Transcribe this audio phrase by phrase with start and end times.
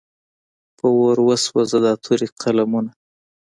[0.77, 2.91] په اور وسوځه دا تورې قلمونه.